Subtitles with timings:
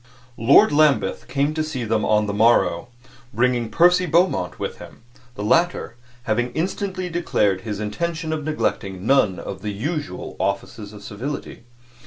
[0.39, 2.87] Lord Lambeth came to see them on the morrow,
[3.31, 5.03] bringing Percy Beaumont with him
[5.35, 11.03] the latter having instantly declared his intention of neglecting none of the usual offices of
[11.03, 11.65] civility.